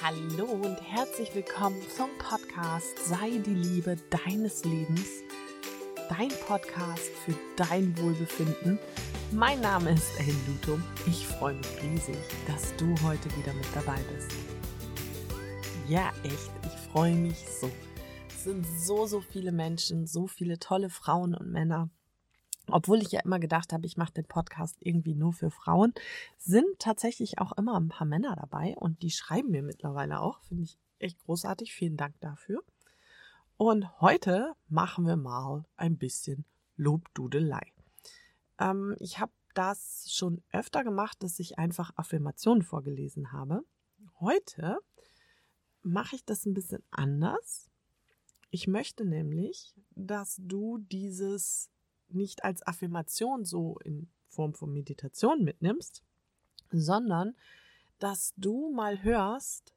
Hallo 0.00 0.44
und 0.44 0.80
herzlich 0.80 1.34
willkommen 1.34 1.82
zum 1.96 2.08
Podcast 2.18 2.96
Sei 3.08 3.30
die 3.44 3.54
Liebe 3.54 3.96
deines 4.10 4.64
Lebens. 4.64 5.08
Dein 6.08 6.28
Podcast 6.46 7.10
für 7.24 7.34
dein 7.56 7.98
Wohlbefinden. 7.98 8.78
Mein 9.32 9.60
Name 9.60 9.90
ist 9.90 10.08
Ellen 10.20 10.40
Lutum. 10.46 10.84
Ich 11.04 11.26
freue 11.26 11.54
mich 11.54 11.82
riesig, 11.82 12.16
dass 12.46 12.76
du 12.76 12.94
heute 13.02 13.28
wieder 13.36 13.52
mit 13.54 13.66
dabei 13.74 13.98
bist. 14.14 14.30
Ja, 15.88 16.12
echt, 16.22 16.52
ich 16.62 16.92
freue 16.92 17.16
mich 17.16 17.44
so. 17.60 17.68
Es 18.28 18.44
sind 18.44 18.64
so, 18.78 19.06
so 19.06 19.20
viele 19.20 19.50
Menschen, 19.50 20.06
so 20.06 20.28
viele 20.28 20.60
tolle 20.60 20.90
Frauen 20.90 21.34
und 21.34 21.50
Männer, 21.50 21.90
obwohl 22.70 23.02
ich 23.02 23.12
ja 23.12 23.20
immer 23.20 23.38
gedacht 23.38 23.72
habe, 23.72 23.86
ich 23.86 23.96
mache 23.96 24.12
den 24.12 24.24
Podcast 24.24 24.76
irgendwie 24.80 25.14
nur 25.14 25.32
für 25.32 25.50
Frauen, 25.50 25.92
sind 26.36 26.66
tatsächlich 26.78 27.38
auch 27.38 27.52
immer 27.52 27.78
ein 27.78 27.88
paar 27.88 28.06
Männer 28.06 28.36
dabei 28.36 28.74
und 28.76 29.02
die 29.02 29.10
schreiben 29.10 29.50
mir 29.50 29.62
mittlerweile 29.62 30.20
auch. 30.20 30.40
Finde 30.42 30.64
ich 30.64 30.78
echt 30.98 31.18
großartig. 31.24 31.72
Vielen 31.72 31.96
Dank 31.96 32.14
dafür. 32.20 32.62
Und 33.56 34.00
heute 34.00 34.54
machen 34.68 35.06
wir 35.06 35.16
mal 35.16 35.64
ein 35.76 35.98
bisschen 35.98 36.44
Lobdudelei. 36.76 37.72
Ähm, 38.58 38.94
ich 39.00 39.18
habe 39.18 39.32
das 39.54 40.06
schon 40.12 40.42
öfter 40.52 40.84
gemacht, 40.84 41.22
dass 41.22 41.40
ich 41.40 41.58
einfach 41.58 41.92
Affirmationen 41.96 42.62
vorgelesen 42.62 43.32
habe. 43.32 43.64
Heute 44.20 44.78
mache 45.82 46.16
ich 46.16 46.24
das 46.24 46.46
ein 46.46 46.54
bisschen 46.54 46.82
anders. 46.90 47.68
Ich 48.50 48.66
möchte 48.68 49.04
nämlich, 49.04 49.74
dass 49.90 50.36
du 50.40 50.78
dieses 50.78 51.70
nicht 52.10 52.44
als 52.44 52.66
Affirmation 52.66 53.44
so 53.44 53.78
in 53.84 54.08
Form 54.28 54.54
von 54.54 54.72
Meditation 54.72 55.42
mitnimmst, 55.42 56.02
sondern 56.70 57.34
dass 57.98 58.32
du 58.36 58.70
mal 58.70 59.02
hörst, 59.02 59.74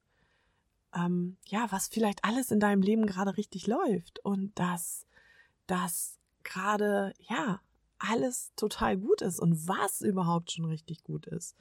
ähm, 0.94 1.38
ja, 1.48 1.72
was 1.72 1.88
vielleicht 1.88 2.24
alles 2.24 2.52
in 2.52 2.60
deinem 2.60 2.82
Leben 2.82 3.06
gerade 3.06 3.38
richtig 3.38 3.68
läuft 3.68 4.20
und 4.20 4.58
dass 4.60 5.08
das 5.68 6.20
gerade, 6.44 7.14
ja, 7.20 7.62
alles 7.98 8.52
total 8.56 8.98
gut 8.98 9.22
ist 9.22 9.40
und 9.40 9.68
was 9.68 10.02
überhaupt 10.02 10.52
schon 10.52 10.66
richtig 10.66 11.04
gut 11.04 11.28
ist. 11.28 11.56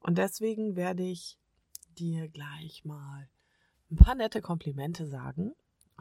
Und 0.00 0.18
deswegen 0.18 0.76
werde 0.76 1.02
ich 1.02 1.38
dir 1.98 2.28
gleich 2.28 2.84
mal 2.84 3.28
ein 3.90 3.96
paar 3.96 4.14
nette 4.14 4.42
Komplimente 4.42 5.06
sagen 5.06 5.54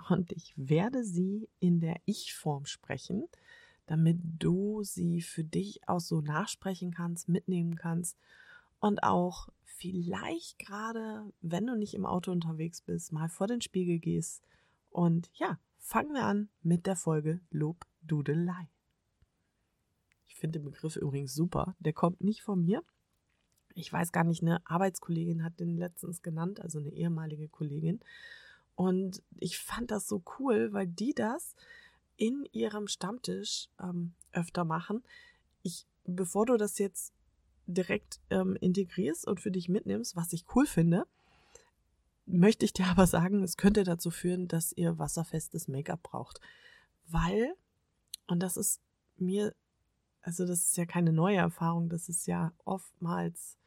und 0.09 0.31
ich 0.31 0.53
werde 0.57 1.03
sie 1.03 1.49
in 1.59 1.79
der 1.79 1.95
Ich-Form 2.05 2.65
sprechen 2.65 3.27
damit 3.85 4.19
du 4.21 4.83
sie 4.83 5.21
für 5.21 5.43
dich 5.43 5.87
auch 5.87 5.99
so 5.99 6.21
nachsprechen 6.21 6.91
kannst, 6.91 7.29
mitnehmen 7.29 7.75
kannst 7.75 8.17
und 8.79 9.03
auch 9.03 9.49
vielleicht 9.63 10.59
gerade, 10.59 11.31
wenn 11.41 11.67
du 11.67 11.75
nicht 11.75 11.93
im 11.93 12.05
Auto 12.05 12.31
unterwegs 12.31 12.81
bist, 12.81 13.11
mal 13.11 13.29
vor 13.29 13.47
den 13.47 13.61
Spiegel 13.61 13.99
gehst. 13.99 14.41
Und 14.89 15.29
ja, 15.33 15.59
fangen 15.79 16.13
wir 16.13 16.23
an 16.23 16.49
mit 16.61 16.85
der 16.85 16.95
Folge 16.95 17.41
Lobdudelei. 17.51 18.69
Ich 20.27 20.35
finde 20.35 20.59
den 20.59 20.65
Begriff 20.65 20.95
übrigens 20.95 21.33
super. 21.33 21.75
Der 21.79 21.93
kommt 21.93 22.21
nicht 22.21 22.41
von 22.41 22.63
mir. 22.63 22.83
Ich 23.73 23.91
weiß 23.91 24.11
gar 24.11 24.23
nicht, 24.23 24.41
eine 24.41 24.65
Arbeitskollegin 24.65 25.43
hat 25.43 25.59
den 25.59 25.77
letztens 25.77 26.21
genannt, 26.21 26.61
also 26.61 26.79
eine 26.79 26.91
ehemalige 26.91 27.49
Kollegin. 27.49 27.99
Und 28.75 29.21
ich 29.37 29.57
fand 29.57 29.91
das 29.91 30.07
so 30.07 30.23
cool, 30.39 30.73
weil 30.73 30.87
die 30.87 31.13
das 31.13 31.55
in 32.17 32.47
ihrem 32.51 32.87
Stammtisch 32.87 33.67
ähm, 33.79 34.13
öfter 34.31 34.65
machen. 34.65 35.03
Ich, 35.63 35.85
bevor 36.03 36.45
du 36.45 36.57
das 36.57 36.77
jetzt 36.77 37.13
direkt 37.67 38.19
ähm, 38.29 38.55
integrierst 38.59 39.27
und 39.27 39.39
für 39.39 39.51
dich 39.51 39.69
mitnimmst, 39.69 40.15
was 40.15 40.33
ich 40.33 40.45
cool 40.55 40.65
finde, 40.65 41.05
möchte 42.25 42.65
ich 42.65 42.73
dir 42.73 42.85
aber 42.89 43.07
sagen, 43.07 43.43
es 43.43 43.57
könnte 43.57 43.83
dazu 43.83 44.11
führen, 44.11 44.47
dass 44.47 44.71
ihr 44.73 44.97
wasserfestes 44.97 45.67
Make-up 45.67 46.03
braucht. 46.03 46.39
Weil, 47.07 47.53
und 48.27 48.39
das 48.39 48.57
ist 48.57 48.81
mir, 49.17 49.55
also 50.21 50.45
das 50.45 50.65
ist 50.67 50.77
ja 50.77 50.85
keine 50.85 51.13
neue 51.13 51.37
Erfahrung, 51.37 51.89
das 51.89 52.09
ist 52.09 52.25
ja 52.25 52.53
oftmals 52.65 53.57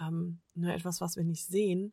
ähm, 0.00 0.40
nur 0.54 0.72
etwas, 0.72 1.00
was 1.00 1.16
wir 1.16 1.24
nicht 1.24 1.46
sehen. 1.46 1.92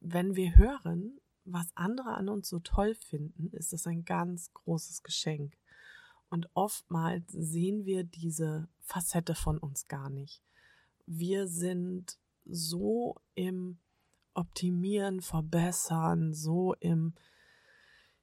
Wenn 0.00 0.36
wir 0.36 0.56
hören, 0.56 1.18
was 1.44 1.66
andere 1.74 2.14
an 2.14 2.28
uns 2.28 2.48
so 2.48 2.58
toll 2.58 2.94
finden, 2.94 3.50
ist 3.52 3.72
das 3.72 3.86
ein 3.86 4.04
ganz 4.04 4.52
großes 4.54 5.02
Geschenk. 5.02 5.56
Und 6.30 6.48
oftmals 6.54 7.24
sehen 7.28 7.84
wir 7.84 8.04
diese 8.04 8.68
Facette 8.80 9.34
von 9.34 9.58
uns 9.58 9.86
gar 9.86 10.10
nicht. 10.10 10.42
Wir 11.06 11.46
sind 11.46 12.18
so 12.44 13.16
im 13.34 13.78
Optimieren, 14.32 15.20
Verbessern, 15.20 16.34
so 16.34 16.74
im 16.80 17.14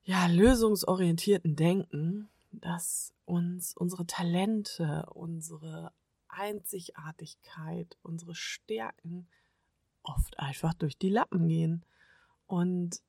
ja, 0.04 0.28
lösungsorientierten 0.28 1.56
Denken, 1.56 2.30
dass 2.52 3.14
uns 3.26 3.76
unsere 3.78 4.06
Talente, 4.06 5.06
unsere 5.14 5.94
Einzigartigkeit, 6.28 7.98
unsere 8.02 8.36
Stärken 8.36 9.28
oft 10.04 10.40
einfach 10.40 10.74
durch 10.74 10.98
die 10.98 11.10
Lappen 11.10 11.48
gehen. 11.48 11.86
Und 12.48 13.02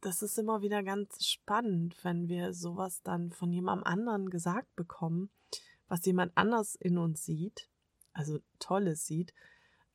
das 0.00 0.22
ist 0.22 0.38
immer 0.38 0.62
wieder 0.62 0.82
ganz 0.82 1.26
spannend, 1.26 1.96
wenn 2.04 2.28
wir 2.28 2.52
sowas 2.54 3.02
dann 3.02 3.32
von 3.32 3.52
jemandem 3.52 3.84
anderen 3.86 4.30
gesagt 4.30 4.74
bekommen, 4.76 5.30
was 5.88 6.04
jemand 6.06 6.32
anders 6.36 6.74
in 6.74 6.98
uns 6.98 7.24
sieht, 7.24 7.68
also 8.12 8.40
Tolles 8.58 9.06
sieht. 9.06 9.34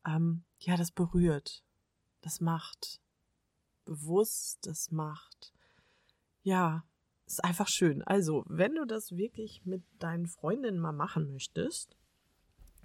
Ähm, 0.06 0.44
ja, 0.60 0.78
das 0.78 0.92
berührt, 0.92 1.64
das 2.22 2.42
macht 2.42 3.00
bewusst, 3.86 4.66
das 4.66 4.92
macht, 4.92 5.54
ja, 6.44 6.84
ist 7.26 7.44
einfach 7.44 7.68
schön. 7.68 8.02
Also, 8.04 8.44
wenn 8.48 8.76
du 8.76 8.86
das 8.86 9.16
wirklich 9.16 9.66
mit 9.66 9.84
deinen 10.00 10.28
Freundinnen 10.28 10.80
mal 10.80 10.92
machen 10.92 11.32
möchtest, 11.32 11.96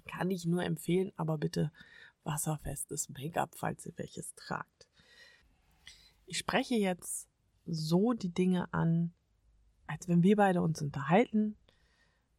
kann 0.05 0.31
ich 0.31 0.45
nur 0.45 0.63
empfehlen, 0.63 1.11
aber 1.15 1.37
bitte 1.37 1.71
wasserfestes 2.23 3.09
Make-up, 3.09 3.55
falls 3.55 3.85
ihr 3.85 3.93
welches 3.97 4.33
tragt. 4.35 4.87
Ich 6.31 6.37
spreche 6.37 6.75
jetzt 6.75 7.27
so 7.65 8.13
die 8.13 8.33
Dinge 8.33 8.73
an, 8.73 9.11
als 9.85 10.07
wenn 10.07 10.23
wir 10.23 10.37
beide 10.37 10.61
uns 10.61 10.81
unterhalten. 10.81 11.57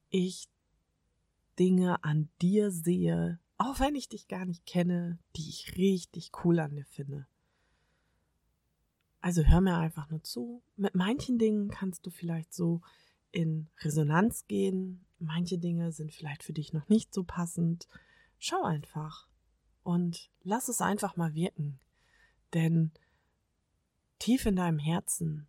Ich 0.08 0.48
Dinge 1.58 2.02
an 2.02 2.30
dir 2.40 2.70
sehe, 2.70 3.38
auch 3.58 3.80
wenn 3.80 3.94
ich 3.94 4.08
dich 4.08 4.28
gar 4.28 4.46
nicht 4.46 4.64
kenne, 4.64 5.18
die 5.36 5.46
ich 5.46 5.76
richtig 5.76 6.30
cool 6.42 6.58
an 6.58 6.74
dir 6.74 6.86
finde. 6.86 7.26
Also 9.20 9.42
hör 9.42 9.60
mir 9.60 9.76
einfach 9.76 10.08
nur 10.08 10.22
zu. 10.22 10.62
Mit 10.76 10.94
manchen 10.94 11.36
Dingen 11.36 11.68
kannst 11.68 12.06
du 12.06 12.10
vielleicht 12.10 12.54
so 12.54 12.80
in 13.30 13.68
Resonanz 13.80 14.46
gehen. 14.46 15.04
Manche 15.18 15.58
Dinge 15.58 15.92
sind 15.92 16.12
vielleicht 16.14 16.44
für 16.44 16.54
dich 16.54 16.72
noch 16.72 16.88
nicht 16.88 17.12
so 17.12 17.24
passend. 17.24 17.86
Schau 18.38 18.62
einfach 18.62 19.28
und 19.82 20.30
lass 20.40 20.68
es 20.68 20.80
einfach 20.80 21.16
mal 21.16 21.34
wirken. 21.34 21.78
Denn 22.54 22.92
tief 24.22 24.46
in 24.46 24.54
deinem 24.54 24.78
Herzen, 24.78 25.48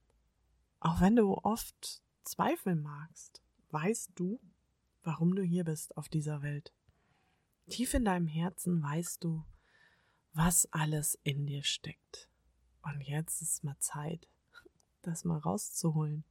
auch 0.80 1.00
wenn 1.00 1.16
du 1.16 1.36
oft 1.44 2.02
zweifeln 2.24 2.82
magst, 2.82 3.40
weißt 3.70 4.14
du, 4.16 4.40
warum 5.04 5.36
du 5.36 5.44
hier 5.44 5.64
bist 5.64 5.96
auf 5.96 6.10
dieser 6.10 6.42
Welt. 6.42 6.74
Tief 7.70 7.94
in 7.94 8.04
deinem 8.04 8.26
Herzen 8.26 8.82
weißt 8.82 9.24
du, 9.24 9.46
was 10.34 10.68
alles 10.72 11.20
in 11.22 11.46
dir 11.46 11.62
steckt. 11.62 12.32
Und 12.82 13.02
jetzt 13.02 13.44
ist 13.44 13.64
mal 13.64 13.78
Zeit, 13.78 14.28
das 15.04 15.24
mal 15.24 15.38
rauszuholen. 15.38 16.24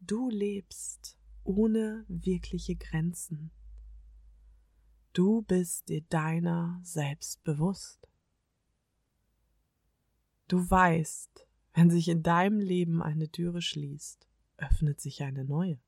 Du 0.00 0.28
lebst 0.30 1.16
ohne 1.44 2.04
wirkliche 2.08 2.74
Grenzen. 2.74 3.52
Du 5.12 5.42
bist 5.42 5.88
dir 5.88 6.02
deiner 6.08 6.80
selbst 6.82 7.44
bewusst. 7.44 8.08
Du 10.48 10.70
weißt, 10.70 11.46
wenn 11.74 11.90
sich 11.90 12.08
in 12.08 12.22
deinem 12.22 12.60
Leben 12.60 13.02
eine 13.02 13.28
Türe 13.28 13.60
schließt, 13.60 14.28
öffnet 14.58 15.00
sich 15.00 15.22
eine 15.22 15.44
neue. 15.44 15.78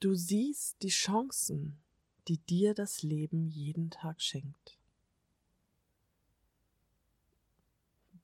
Du 0.00 0.14
siehst 0.14 0.82
die 0.82 0.90
Chancen, 0.90 1.82
die 2.28 2.38
dir 2.38 2.74
das 2.74 3.02
Leben 3.02 3.46
jeden 3.46 3.90
Tag 3.90 4.20
schenkt. 4.20 4.78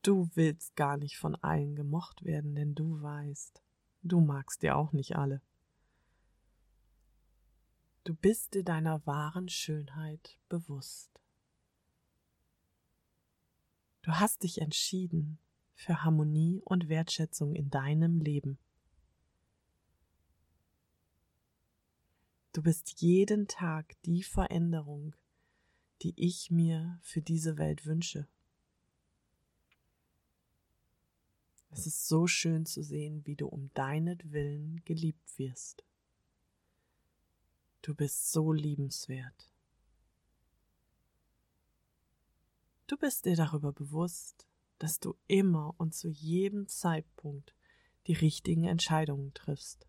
Du 0.03 0.31
willst 0.35 0.77
gar 0.77 0.97
nicht 0.97 1.19
von 1.19 1.35
allen 1.37 1.75
gemocht 1.75 2.25
werden, 2.25 2.55
denn 2.55 2.75
du 2.75 3.01
weißt, 3.01 3.63
du 4.03 4.21
magst 4.21 4.63
dir 4.63 4.77
auch 4.77 4.93
nicht 4.93 5.17
alle. 5.17 5.43
Du 8.05 8.15
bist 8.15 8.55
dir 8.55 8.65
deiner 8.65 9.07
wahren 9.07 9.49
Schönheit 9.49 10.39
bewusst. 10.49 11.20
Du 14.02 14.12
hast 14.12 14.43
dich 14.43 14.61
entschieden 14.61 15.38
für 15.75 16.02
Harmonie 16.02 16.62
und 16.64 16.88
Wertschätzung 16.88 17.55
in 17.55 17.70
deinem 17.70 18.20
Leben. 18.20 18.58
Du 22.52 22.62
bist 22.62 23.00
jeden 23.00 23.47
Tag 23.47 23.94
die 24.02 24.23
Veränderung, 24.23 25.14
die 26.02 26.14
ich 26.17 26.50
mir 26.50 26.99
für 27.02 27.23
diese 27.23 27.58
Welt 27.58 27.87
wünsche. 27.87 28.26
Es 31.70 31.87
ist 31.87 32.08
so 32.08 32.26
schön 32.26 32.67
zu 32.67 32.82
sehen, 32.82 33.25
wie 33.26 33.37
du 33.37 33.47
um 33.47 33.70
deinetwillen 33.75 34.82
geliebt 34.85 35.38
wirst. 35.38 35.85
Du 37.82 37.94
bist 37.94 38.32
so 38.32 38.52
liebenswert. 38.52 39.50
Du 42.91 42.97
bist 42.97 43.25
dir 43.25 43.37
darüber 43.37 43.73
bewusst, 43.73 44.49
dass 44.81 44.99
du 44.99 45.17
immer 45.29 45.77
und 45.79 45.95
zu 45.95 46.09
jedem 46.09 46.67
Zeitpunkt 46.67 47.55
die 48.09 48.15
richtigen 48.15 48.65
Entscheidungen 48.65 49.33
triffst. 49.33 49.87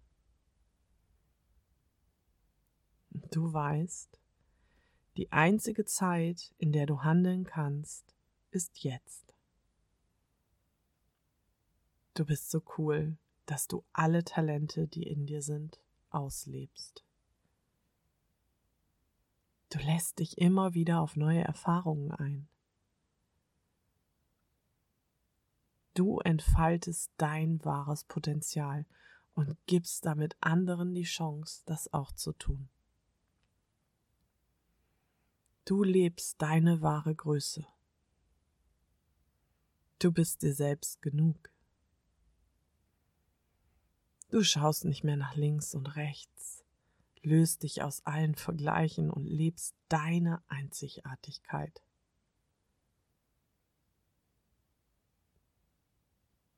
Du 3.10 3.52
weißt, 3.52 4.22
die 5.18 5.32
einzige 5.32 5.84
Zeit, 5.86 6.54
in 6.60 6.72
der 6.72 6.86
du 6.86 7.02
handeln 7.02 7.44
kannst, 7.44 8.14
ist 8.52 8.84
jetzt. 8.84 9.34
Du 12.14 12.24
bist 12.24 12.52
so 12.52 12.62
cool, 12.78 13.18
dass 13.48 13.68
du 13.68 13.84
alle 13.94 14.24
Talente, 14.24 14.88
die 14.88 15.08
in 15.08 15.26
dir 15.26 15.42
sind, 15.42 15.82
auslebst. 16.12 17.04
Du 19.72 19.80
lässt 19.80 20.20
dich 20.20 20.38
immer 20.38 20.76
wieder 20.76 21.02
auf 21.02 21.16
neue 21.16 21.42
Erfahrungen 21.42 22.12
ein. 22.12 22.48
Du 25.94 26.20
entfaltest 26.20 27.12
dein 27.18 27.64
wahres 27.66 28.06
Potenzial 28.06 28.86
und 29.34 29.58
gibst 29.66 30.06
damit 30.06 30.36
anderen 30.40 30.94
die 30.94 31.04
Chance, 31.04 31.64
das 31.66 31.92
auch 31.94 32.12
zu 32.14 32.32
tun. 32.34 32.70
Du 35.66 35.84
lebst 35.84 36.42
deine 36.42 36.82
wahre 36.82 37.14
Größe. 37.14 37.66
Du 40.00 40.12
bist 40.12 40.42
dir 40.42 40.54
selbst 40.54 41.02
genug. 41.02 41.52
Du 44.30 44.44
schaust 44.44 44.86
nicht 44.86 45.04
mehr 45.04 45.18
nach 45.18 45.36
links 45.36 45.76
und 45.76 45.96
rechts, 45.98 46.64
löst 47.22 47.64
dich 47.64 47.84
aus 47.84 48.06
allen 48.06 48.36
Vergleichen 48.36 49.12
und 49.12 49.26
lebst 49.26 49.76
deine 49.90 50.42
Einzigartigkeit. 50.48 51.82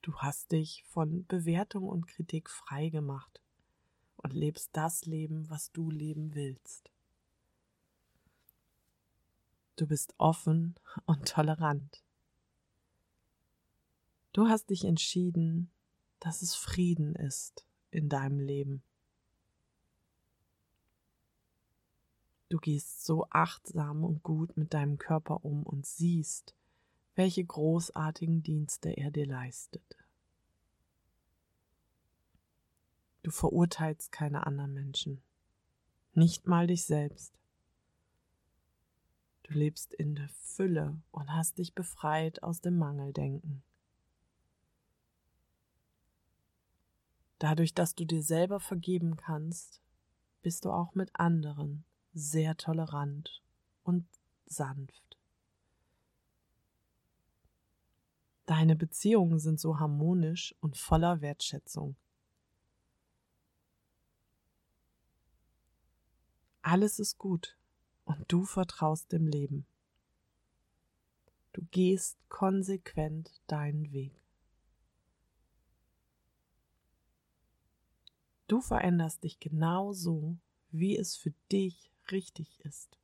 Du 0.04 0.18
hast 0.18 0.52
dich 0.52 0.84
von 0.84 1.26
Bewertung 1.28 1.88
und 1.88 2.08
Kritik 2.08 2.50
frei 2.50 2.90
gemacht 2.90 3.42
und 4.18 4.34
lebst 4.34 4.72
das 4.74 5.06
Leben, 5.06 5.50
was 5.50 5.72
du 5.72 5.90
leben 5.90 6.36
willst. 6.36 6.92
Du 9.78 9.88
bist 9.88 10.14
offen 10.18 10.76
und 11.06 11.30
tolerant. 11.30 12.04
Du 14.34 14.50
hast 14.50 14.72
dich 14.72 14.84
entschieden, 14.84 15.72
dass 16.20 16.42
es 16.42 16.54
Frieden 16.54 17.16
ist 17.16 17.66
in 17.90 18.10
deinem 18.10 18.42
Leben. 18.42 18.84
Du 22.50 22.58
gehst 22.58 23.06
so 23.06 23.26
achtsam 23.30 24.04
und 24.04 24.22
gut 24.22 24.58
mit 24.58 24.74
deinem 24.74 24.98
Körper 24.98 25.46
um 25.46 25.64
und 25.64 25.86
siehst, 25.86 26.56
welche 27.16 27.44
großartigen 27.44 28.44
Dienste 28.44 28.90
er 28.90 29.12
dir 29.12 29.28
leistet. 29.28 29.98
Du 33.22 33.32
verurteilst 33.32 34.12
keine 34.12 34.46
anderen 34.46 34.74
Menschen, 34.74 35.22
nicht 36.14 36.48
mal 36.48 36.68
dich 36.68 36.84
selbst. 36.84 37.34
Du 39.44 39.54
lebst 39.54 39.94
in 39.94 40.16
der 40.16 40.30
Fülle 40.30 40.98
und 41.12 41.34
hast 41.34 41.58
dich 41.58 41.74
befreit 41.74 42.44
aus 42.44 42.62
dem 42.62 42.78
Mangeldenken. 42.78 43.64
Dadurch, 47.40 47.74
dass 47.74 47.94
du 47.94 48.06
dir 48.06 48.24
selber 48.24 48.60
vergeben 48.60 49.18
kannst, 49.18 49.82
bist 50.42 50.66
du 50.66 50.72
auch 50.72 50.96
mit 50.96 51.10
anderen 51.14 51.84
sehr 52.14 52.56
tolerant 52.56 53.42
und 53.84 54.06
sanft. 54.46 55.13
Deine 58.56 58.76
Beziehungen 58.76 59.40
sind 59.40 59.60
so 59.60 59.80
harmonisch 59.80 60.54
und 60.60 60.78
voller 60.78 61.22
Wertschätzung. 61.22 61.96
Alles 66.62 67.00
ist 67.00 67.18
gut 67.18 67.58
und 68.06 68.32
du 68.32 68.46
vertraust 68.46 69.12
dem 69.12 69.26
Leben. 69.26 69.66
Du 71.54 71.64
gehst 71.72 72.20
konsequent 72.30 73.42
deinen 73.48 73.92
Weg. 73.92 74.14
Du 78.46 78.62
veränderst 78.62 79.24
dich 79.24 79.40
genau 79.40 79.94
so, 79.94 80.38
wie 80.70 80.96
es 80.96 81.16
für 81.16 81.34
dich 81.52 81.92
richtig 82.12 82.60
ist. 82.60 83.00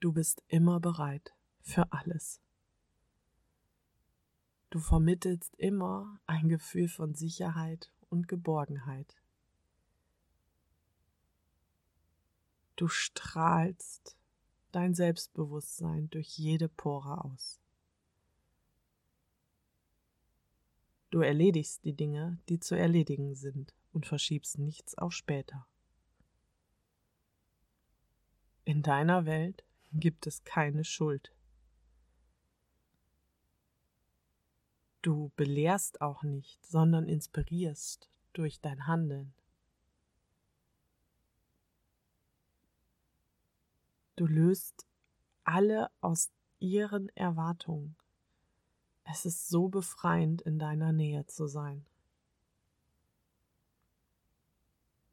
Du 0.00 0.12
bist 0.12 0.42
immer 0.46 0.78
bereit 0.78 1.34
für 1.62 1.92
alles. 1.92 2.40
Du 4.70 4.78
vermittelst 4.78 5.54
immer 5.56 6.20
ein 6.26 6.48
Gefühl 6.48 6.88
von 6.88 7.14
Sicherheit 7.14 7.92
und 8.08 8.28
Geborgenheit. 8.28 9.16
Du 12.76 12.88
strahlst 12.88 14.16
dein 14.72 14.94
Selbstbewusstsein 14.94 16.08
durch 16.10 16.38
jede 16.38 16.68
Pore 16.68 17.24
aus. 17.24 17.60
Du 21.10 21.20
erledigst 21.20 21.84
die 21.84 21.92
Dinge, 21.92 22.38
die 22.48 22.60
zu 22.60 22.76
erledigen 22.76 23.34
sind 23.34 23.74
und 23.92 24.06
verschiebst 24.06 24.58
nichts 24.58 24.96
auf 24.96 25.12
später. 25.12 25.66
In 28.64 28.82
deiner 28.82 29.26
Welt 29.26 29.64
gibt 29.92 30.28
es 30.28 30.44
keine 30.44 30.84
Schuld. 30.84 31.32
Du 35.02 35.30
belehrst 35.36 36.02
auch 36.02 36.22
nicht, 36.22 36.64
sondern 36.64 37.08
inspirierst 37.08 38.10
durch 38.34 38.60
dein 38.60 38.86
Handeln. 38.86 39.32
Du 44.16 44.26
löst 44.26 44.86
alle 45.44 45.90
aus 46.02 46.30
ihren 46.58 47.08
Erwartungen. 47.16 47.96
Es 49.04 49.24
ist 49.24 49.48
so 49.48 49.68
befreiend, 49.68 50.42
in 50.42 50.58
deiner 50.58 50.92
Nähe 50.92 51.26
zu 51.26 51.46
sein. 51.46 51.86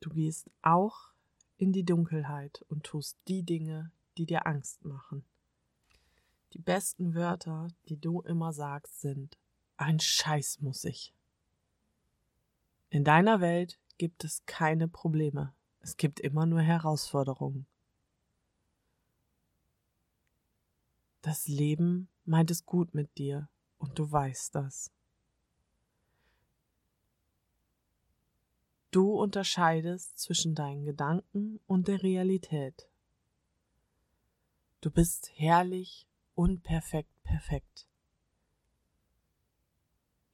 Du 0.01 0.09
gehst 0.09 0.51
auch 0.61 1.11
in 1.57 1.71
die 1.71 1.85
Dunkelheit 1.85 2.65
und 2.67 2.83
tust 2.83 3.17
die 3.27 3.43
Dinge, 3.43 3.91
die 4.17 4.25
dir 4.25 4.45
Angst 4.45 4.83
machen. 4.83 5.23
Die 6.53 6.59
besten 6.59 7.15
Wörter, 7.15 7.69
die 7.87 7.97
du 7.97 8.21
immer 8.21 8.51
sagst, 8.51 8.99
sind 8.99 9.37
ein 9.77 9.99
Scheiß 9.99 10.61
muss 10.61 10.83
ich. 10.83 11.13
In 12.89 13.03
deiner 13.03 13.41
Welt 13.41 13.79
gibt 13.97 14.23
es 14.23 14.45
keine 14.45 14.87
Probleme. 14.87 15.53
Es 15.79 15.97
gibt 15.97 16.19
immer 16.19 16.45
nur 16.45 16.61
Herausforderungen. 16.61 17.65
Das 21.21 21.47
Leben 21.47 22.09
meint 22.25 22.51
es 22.51 22.65
gut 22.65 22.93
mit 22.93 23.17
dir 23.17 23.49
und 23.77 23.97
du 23.99 24.11
weißt 24.11 24.55
das. 24.55 24.91
Du 28.91 29.11
unterscheidest 29.11 30.17
zwischen 30.17 30.55
deinen 30.55 30.85
Gedanken 30.85 31.59
und 31.67 31.87
der 31.87 32.01
Realität. 32.01 32.87
Du 34.79 34.89
bist 34.89 35.29
herrlich 35.35 36.07
und 36.35 36.63
perfekt 36.63 37.11
perfekt. 37.27 37.87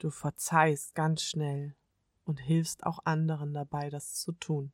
Du 0.04 0.10
verzeihst 0.10 0.96
ganz 0.96 1.24
schnell 1.24 1.78
und 2.26 2.42
hilfst 2.42 2.86
auch 2.86 3.00
anderen 3.06 3.54
dabei, 3.54 3.90
das 3.90 4.16
zu 4.16 4.34
tun. 4.34 4.74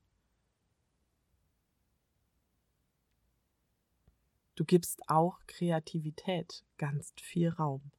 Du 4.55 4.65
gibst 4.65 5.07
auch 5.07 5.37
Kreativität 5.45 6.65
ganz 6.79 7.13
viel 7.21 7.49
Raum. 7.49 7.91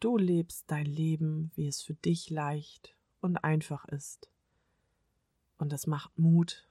Du 0.00 0.16
lebst 0.16 0.64
dein 0.70 0.86
Leben, 0.86 1.52
wie 1.54 1.68
es 1.68 1.82
für 1.82 1.92
dich 1.92 2.30
leicht 2.30 2.96
und 3.20 3.44
einfach 3.44 3.84
ist. 3.84 4.30
Und 5.58 5.74
es 5.74 5.86
macht 5.86 6.18
Mut, 6.18 6.66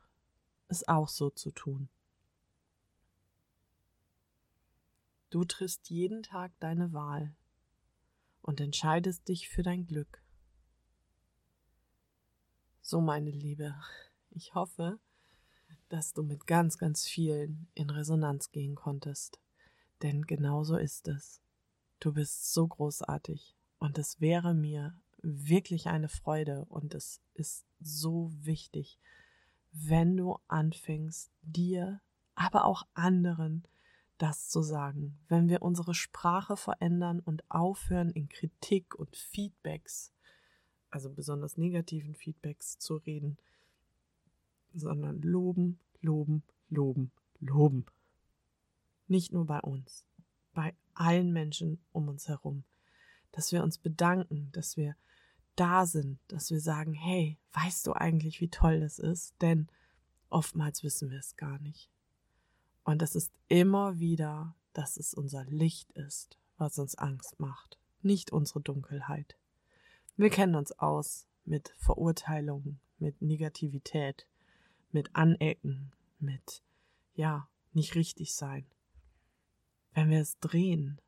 es 0.67 0.87
auch 0.87 1.09
so 1.09 1.29
zu 1.29 1.51
tun. 1.51 1.89
Du 5.29 5.45
triffst 5.45 5.91
jeden 5.91 6.23
Tag 6.23 6.51
deine 6.59 6.91
Wahl 6.91 7.35
und 8.47 8.61
entscheidest 8.61 9.27
dich 9.27 9.49
für 9.49 9.61
dein 9.61 9.85
Glück. 9.85 10.23
So, 12.81 13.01
meine 13.01 13.29
Liebe, 13.29 13.75
Ich 14.29 14.53
hoffe, 14.53 14.99
dass 15.89 16.13
du 16.13 16.23
mit 16.23 16.47
ganz, 16.47 16.77
ganz 16.77 17.05
vielen 17.05 17.67
in 17.73 17.89
Resonanz 17.89 18.51
gehen 18.51 18.75
konntest. 18.75 19.39
Denn 20.01 20.21
genau 20.21 20.63
so 20.63 20.77
ist 20.77 21.07
es. 21.07 21.41
Du 21.99 22.13
bist 22.13 22.53
so 22.53 22.67
großartig 22.67 23.57
und 23.79 23.97
es 23.97 24.21
wäre 24.21 24.53
mir 24.53 24.95
wirklich 25.21 25.87
eine 25.87 26.07
Freude 26.07 26.65
und 26.65 26.93
es 26.93 27.19
ist 27.33 27.65
so 27.79 28.31
wichtig, 28.33 28.99
wenn 29.71 30.15
du 30.15 30.37
anfängst, 30.47 31.31
dir, 31.41 31.99
aber 32.35 32.65
auch 32.65 32.83
anderen 32.93 33.67
das 34.17 34.49
zu 34.49 34.61
sagen, 34.61 35.17
wenn 35.27 35.49
wir 35.49 35.61
unsere 35.61 35.93
Sprache 35.93 36.57
verändern 36.57 37.19
und 37.19 37.49
aufhören, 37.49 38.09
in 38.11 38.29
Kritik 38.29 38.95
und 38.95 39.15
Feedbacks, 39.15 40.11
also 40.89 41.09
besonders 41.09 41.57
negativen 41.57 42.15
Feedbacks 42.15 42.79
zu 42.79 42.97
reden, 42.97 43.37
sondern 44.73 45.21
loben, 45.21 45.79
loben, 46.01 46.43
loben, 46.69 47.11
loben. 47.39 47.85
Nicht 49.07 49.31
nur 49.31 49.45
bei 49.45 49.59
uns, 49.59 50.05
bei 50.53 50.75
allen 50.93 51.31
Menschen 51.31 51.79
um 51.91 52.07
uns 52.07 52.27
herum. 52.27 52.63
Dass 53.31 53.51
wir 53.51 53.63
uns 53.63 53.77
bedanken, 53.77 54.49
dass 54.51 54.77
wir 54.77 54.95
da 55.55 55.85
sind, 55.85 56.19
dass 56.27 56.51
wir 56.51 56.59
sagen, 56.59 56.93
hey, 56.93 57.37
weißt 57.53 57.85
du 57.87 57.93
eigentlich, 57.93 58.41
wie 58.41 58.49
toll 58.49 58.79
das 58.79 58.99
ist? 58.99 59.33
Denn 59.41 59.67
oftmals 60.29 60.83
wissen 60.83 61.09
wir 61.09 61.19
es 61.19 61.35
gar 61.35 61.59
nicht. 61.59 61.89
Und 62.87 63.01
es 63.01 63.15
ist 63.15 63.33
immer 63.49 63.99
wieder, 63.99 64.55
dass 64.71 64.95
es 64.95 65.13
unser 65.13 65.43
Licht 65.43 65.91
ist, 65.91 66.37
was 66.57 66.79
uns 66.79 66.95
Angst 66.95 67.37
macht, 67.37 67.77
nicht 68.01 68.31
unsere 68.31 68.61
Dunkelheit. 68.61 69.37
Wir 70.15 70.29
kennen 70.29 70.55
uns 70.55 70.71
aus 70.71 71.27
mit 71.43 71.73
Verurteilungen, 71.79 72.79
mit 72.97 73.21
Negativität, 73.21 74.25
mit 74.93 75.13
Anecken, 75.17 75.91
mit, 76.19 76.63
ja, 77.13 77.49
nicht 77.73 77.93
richtig 77.95 78.33
sein. 78.33 78.65
Wenn 79.91 80.09
wir 80.09 80.21
es 80.21 80.39
drehen 80.39 81.01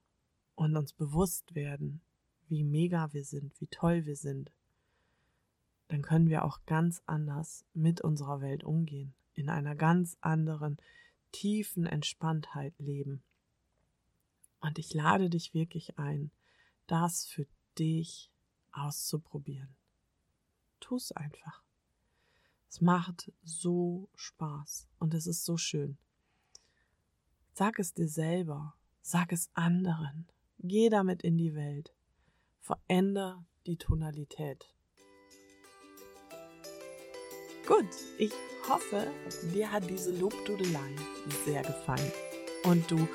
und 0.56 0.76
uns 0.76 0.92
bewusst 0.92 1.56
werden, 1.56 2.02
wie 2.50 2.66
mega 2.66 3.14
wir 3.14 3.24
sind, 3.24 3.54
wie 3.62 3.68
toll 3.68 4.06
wir 4.06 4.18
sind, 4.18 4.52
dann 5.88 6.02
können 6.02 6.28
wir 6.28 6.44
auch 6.44 6.60
ganz 6.66 7.02
anders 7.06 7.64
mit 7.74 8.02
unserer 8.02 8.42
Welt 8.42 8.66
umgehen, 8.66 9.14
in 9.34 9.48
einer 9.48 9.76
ganz 9.76 10.18
anderen 10.20 10.78
tiefen 11.32 11.86
Entspanntheit 11.86 12.74
leben. 12.80 13.24
Und 14.60 14.78
ich 14.78 14.94
lade 14.94 15.30
dich 15.30 15.54
wirklich 15.54 15.98
ein, 15.98 16.32
das 16.88 17.26
für 17.26 17.46
dich 17.78 18.32
auszuprobieren. 18.72 19.76
Tu 20.80 20.96
es 20.96 21.12
einfach. 21.12 21.64
Es 22.70 22.82
macht 22.82 23.32
so 23.44 24.10
Spaß 24.16 24.88
und 25.00 25.14
es 25.14 25.28
ist 25.28 25.44
so 25.44 25.58
schön. 25.58 25.98
Sag 27.54 27.80
es 27.80 27.94
dir 27.94 28.08
selber, 28.08 28.76
sag 29.02 29.32
es 29.32 29.50
anderen, 29.54 30.28
geh 30.60 30.90
damit 30.90 31.24
in 31.24 31.38
die 31.38 31.56
Welt, 31.56 31.94
veränder 32.60 33.44
die 33.66 33.78
Tonalität. 33.78 34.74
Gut, 37.70 37.86
ich 38.18 38.32
hoffe, 38.68 39.06
dir 39.54 39.72
hat 39.72 39.88
diese 39.88 40.10
Lobdudelei 40.18 40.90
sehr 41.46 41.62
gefallen 41.62 42.12
und 42.64 42.90
du 42.90 43.08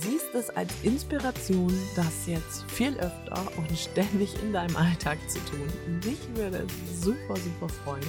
siehst 0.00 0.32
es 0.32 0.48
als 0.50 0.72
Inspiration, 0.84 1.76
das 1.96 2.28
jetzt 2.28 2.70
viel 2.70 2.96
öfter 2.98 3.42
und 3.56 3.76
ständig 3.76 4.40
in 4.44 4.52
deinem 4.52 4.76
Alltag 4.76 5.18
zu 5.28 5.40
tun. 5.40 5.66
Mich 6.04 6.20
würde 6.36 6.58
es 6.58 7.02
super, 7.02 7.34
super 7.34 7.68
freuen. 7.68 8.06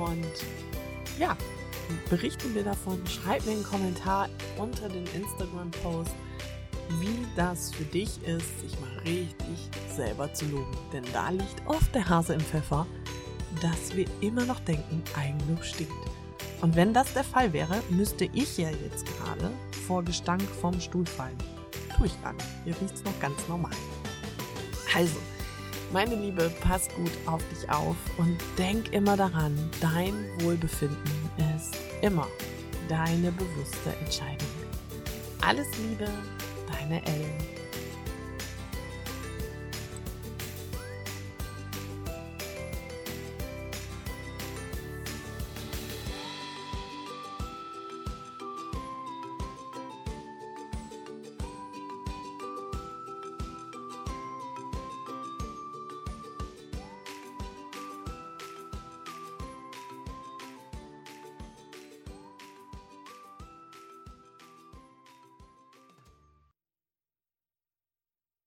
Und 0.00 0.32
ja, 1.18 1.36
berichte 2.08 2.46
mir 2.46 2.62
davon, 2.62 3.04
schreib 3.08 3.44
mir 3.46 3.54
einen 3.54 3.64
Kommentar 3.64 4.28
unter 4.58 4.88
den 4.88 5.06
Instagram-Post, 5.06 6.14
wie 7.00 7.26
das 7.34 7.74
für 7.74 7.84
dich 7.84 8.22
ist, 8.22 8.60
sich 8.60 8.78
mal 8.78 8.96
richtig 9.00 9.68
selber 9.92 10.32
zu 10.32 10.44
loben. 10.44 10.78
Denn 10.92 11.04
da 11.12 11.30
liegt 11.30 11.66
oft 11.66 11.92
der 11.96 12.08
Hase 12.08 12.34
im 12.34 12.40
Pfeffer 12.40 12.86
dass 13.62 13.94
wir 13.94 14.06
immer 14.20 14.44
noch 14.44 14.60
denken, 14.60 15.02
Eigenlob 15.16 15.64
stinkt. 15.64 15.92
Und 16.60 16.74
wenn 16.74 16.92
das 16.92 17.12
der 17.14 17.24
Fall 17.24 17.52
wäre, 17.52 17.82
müsste 17.90 18.24
ich 18.32 18.58
ja 18.58 18.70
jetzt 18.70 19.06
gerade 19.06 19.50
vor 19.86 20.02
Gestank 20.02 20.42
vom 20.60 20.80
Stuhl 20.80 21.06
fallen. 21.06 21.38
Tue 21.96 22.06
ich 22.06 22.22
gar 22.22 22.32
nicht. 22.32 22.46
Hier 22.64 22.74
es 22.92 23.04
noch 23.04 23.20
ganz 23.20 23.36
normal. 23.48 23.72
Also, 24.94 25.18
meine 25.92 26.16
Liebe, 26.16 26.50
pass 26.60 26.88
gut 26.96 27.12
auf 27.26 27.42
dich 27.48 27.68
auf 27.70 27.96
und 28.18 28.36
denk 28.58 28.92
immer 28.92 29.16
daran, 29.16 29.56
dein 29.80 30.14
Wohlbefinden 30.40 30.98
ist 31.56 31.76
immer 32.02 32.26
deine 32.88 33.32
bewusste 33.32 33.90
Entscheidung. 34.00 34.48
Alles 35.40 35.66
Liebe, 35.78 36.08
deine 36.66 37.04
Ellen. 37.06 37.57